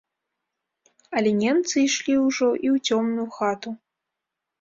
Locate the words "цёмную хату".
2.95-3.75